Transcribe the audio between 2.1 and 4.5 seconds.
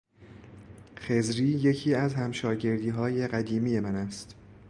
همشاگردیهای قدیمی من است.